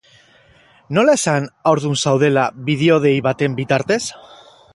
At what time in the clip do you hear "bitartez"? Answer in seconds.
3.63-4.05